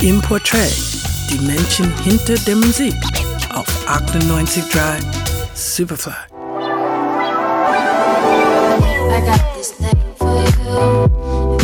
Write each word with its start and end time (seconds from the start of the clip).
im 0.00 0.20
Portrait, 0.22 0.72
die 1.30 1.38
Menschen 1.40 1.92
hinter 2.02 2.34
der 2.46 2.56
Musik 2.56 2.94
auf 3.54 3.66
98.3 3.88 5.00
Superfly. 5.54 6.12
I 9.10 9.20
got 9.20 9.40
this 9.56 9.72
thing 9.72 9.98
for 10.18 10.44
you. 10.44 11.58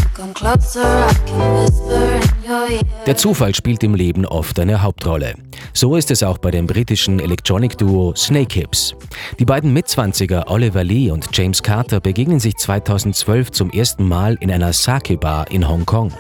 Der 3.07 3.17
Zufall 3.17 3.55
spielt 3.55 3.83
im 3.83 3.95
Leben 3.95 4.25
oft 4.25 4.59
eine 4.59 4.83
Hauptrolle. 4.83 5.35
So 5.73 5.97
ist 5.97 6.11
es 6.11 6.23
auch 6.23 6.39
bei 6.39 6.51
dem 6.51 6.67
britischen 6.67 7.21
Electronic 7.21 7.77
Duo 7.77 8.15
Snake 8.17 8.59
Hips. 8.59 8.95
Die 9.39 9.45
beiden 9.45 9.73
Mitzwanziger 9.73 10.51
Oliver 10.51 10.85
Lee 10.85 11.11
und 11.11 11.29
James 11.33 11.63
Carter 11.63 12.01
begegnen 12.01 12.41
sich 12.41 12.57
2012 12.57 13.53
zum 13.53 13.71
ersten 13.71 14.09
Mal 14.09 14.37
in 14.41 14.51
einer 14.51 14.73
Sake-Bar 14.73 15.51
in 15.51 15.69
Hongkong. 15.69 16.13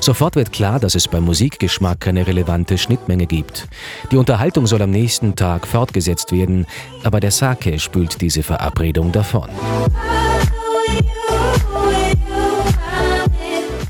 Sofort 0.00 0.36
wird 0.36 0.52
klar, 0.52 0.80
dass 0.80 0.94
es 0.94 1.08
beim 1.08 1.24
Musikgeschmack 1.24 2.00
keine 2.00 2.26
relevante 2.26 2.78
Schnittmenge 2.78 3.26
gibt. 3.26 3.68
Die 4.10 4.16
Unterhaltung 4.16 4.66
soll 4.66 4.82
am 4.82 4.90
nächsten 4.90 5.36
Tag 5.36 5.66
fortgesetzt 5.66 6.32
werden, 6.32 6.66
aber 7.04 7.20
der 7.20 7.30
Sake 7.30 7.78
spült 7.78 8.20
diese 8.20 8.42
Verabredung 8.42 9.12
davon. 9.12 9.48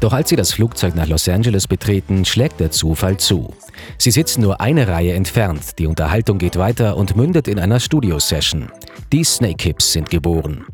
Doch 0.03 0.13
als 0.13 0.31
sie 0.31 0.37
das 0.37 0.53
Flugzeug 0.53 0.97
nach 0.97 1.07
Los 1.07 1.29
Angeles 1.29 1.69
betreten, 1.69 2.25
schlägt 2.25 2.59
der 2.59 2.73
Zufall 2.73 3.19
zu. 3.19 3.55
Sie 3.99 4.11
sitzen 4.11 4.43
nur 4.43 4.61
eine 4.61 4.89
Reihe 4.89 5.13
entfernt, 5.13 5.79
die 5.79 5.87
Unterhaltung 5.87 6.39
geht 6.39 6.59
weiter 6.59 6.97
und 6.97 7.15
mündet 7.15 7.47
in 7.47 7.61
einer 7.61 7.79
Studio-Session. 7.79 8.73
Die 9.13 9.23
Snake 9.23 9.63
Hips 9.63 9.93
sind 9.93 10.11
geboren. 10.11 10.67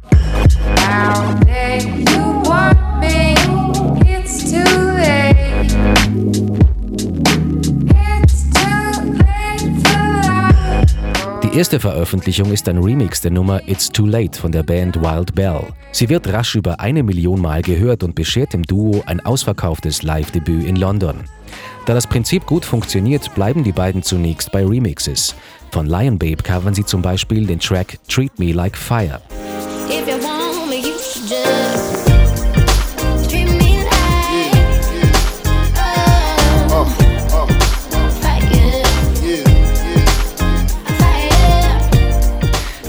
Die 11.50 11.56
erste 11.56 11.80
Veröffentlichung 11.80 12.52
ist 12.52 12.68
ein 12.68 12.76
Remix 12.76 13.22
der 13.22 13.30
Nummer 13.30 13.66
It's 13.66 13.88
Too 13.88 14.04
Late 14.04 14.38
von 14.38 14.52
der 14.52 14.62
Band 14.62 15.00
Wild 15.00 15.34
Bell. 15.34 15.62
Sie 15.92 16.10
wird 16.10 16.30
rasch 16.30 16.54
über 16.54 16.78
eine 16.78 17.02
Million 17.02 17.40
Mal 17.40 17.62
gehört 17.62 18.02
und 18.02 18.14
beschert 18.14 18.52
dem 18.52 18.64
Duo 18.64 19.02
ein 19.06 19.24
ausverkauftes 19.24 20.02
Live-Debüt 20.02 20.66
in 20.66 20.76
London. 20.76 21.24
Da 21.86 21.94
das 21.94 22.06
Prinzip 22.06 22.44
gut 22.44 22.66
funktioniert, 22.66 23.34
bleiben 23.34 23.64
die 23.64 23.72
beiden 23.72 24.02
zunächst 24.02 24.52
bei 24.52 24.62
Remixes. 24.62 25.34
Von 25.70 25.86
Lion 25.86 26.18
Babe 26.18 26.42
covern 26.42 26.74
sie 26.74 26.84
zum 26.84 27.00
Beispiel 27.00 27.46
den 27.46 27.60
Track 27.60 27.98
Treat 28.08 28.38
Me 28.38 28.52
Like 28.52 28.76
Fire. 28.76 29.22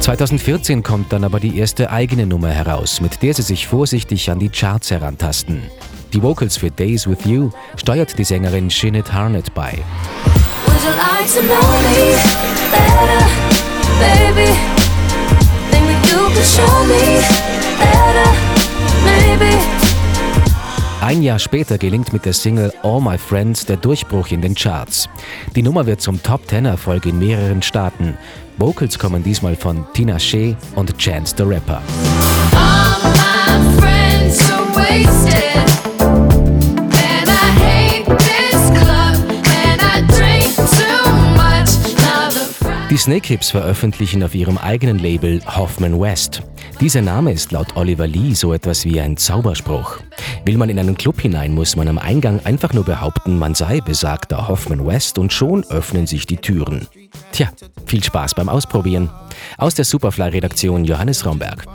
2014 0.10 0.82
kommt 0.82 1.14
dann 1.14 1.24
aber 1.24 1.40
die 1.40 1.60
erste 1.60 1.92
eigene 1.92 2.26
Nummer 2.26 2.50
heraus, 2.50 3.00
mit 3.00 3.22
der 3.22 3.36
sie 3.36 3.44
sich 3.44 3.68
vorsichtig 3.68 4.32
an 4.32 4.40
die 4.40 4.50
Charts 4.50 4.90
herantasten. 4.90 5.62
Die 6.14 6.24
Vocals 6.24 6.58
für 6.58 6.72
Days 6.72 7.08
With 7.08 7.26
You 7.26 7.52
steuert 7.76 8.18
die 8.18 8.24
Sängerin 8.24 8.72
Shinnet 8.72 9.14
Harnett 9.14 9.54
bei. 9.54 9.78
Ein 21.10 21.24
Jahr 21.24 21.40
später 21.40 21.80
gelingt 21.80 22.14
mit 22.14 22.24
der 22.26 22.34
Single 22.34 22.72
All 22.84 23.02
My 23.02 23.18
Friends 23.18 23.66
der 23.66 23.78
Durchbruch 23.78 24.28
in 24.28 24.44
den 24.44 24.54
Charts. 24.54 25.10
Die 25.56 25.64
Nummer 25.64 25.88
wird 25.88 26.02
zum 26.02 26.22
Top-10-Erfolg 26.22 27.08
in 27.08 27.18
mehreren 27.18 27.64
Staaten. 27.64 28.16
Vocals 28.60 29.00
kommen 29.00 29.24
diesmal 29.24 29.56
von 29.56 29.88
Tina 29.96 30.20
Shea 30.20 30.56
und 30.76 30.96
Chance 31.00 31.34
the 31.36 31.44
Rapper. 31.46 31.82
Die 34.92 35.06
Snake 35.06 35.69
Hips 43.12 43.50
veröffentlichen 43.50 44.24
auf 44.24 44.36
ihrem 44.36 44.58
eigenen 44.58 45.00
Label 45.00 45.42
Hoffman 45.46 46.00
West. 46.00 46.44
Dieser 46.80 47.02
Name 47.02 47.32
ist 47.32 47.52
laut 47.52 47.76
Oliver 47.76 48.06
Lee 48.06 48.34
so 48.36 48.54
etwas 48.54 48.86
wie 48.86 49.02
ein 49.02 49.18
Zauberspruch. 49.18 49.98
Will 50.46 50.58
man 50.58 50.70
in 50.70 50.78
einen 50.78 50.96
Club 50.96 51.20
hinein, 51.20 51.54
muss 51.54 51.76
man 51.76 51.88
am 51.88 51.98
Eingang 51.98 52.40
einfach 52.46 52.74
nur 52.74 52.86
behaupten, 52.86 53.40
man 53.40 53.56
sei 53.56 53.82
besagter 53.82 54.48
Hoffman 54.48 54.86
West 54.86 55.18
und 55.18 55.34
schon 55.34 55.64
öffnen 55.66 56.06
sich 56.06 56.28
die 56.28 56.38
Türen. 56.38 56.88
Tja, 57.32 57.50
viel 57.88 58.04
Spaß 58.04 58.36
beim 58.36 58.48
Ausprobieren. 58.48 59.10
Aus 59.58 59.74
der 59.74 59.86
Superfly-Redaktion 59.86 60.86
Johannes 60.86 61.26
Romberg. 61.26 61.66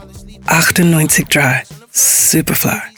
98.3 0.47 1.63
Superfly. 1.91 2.94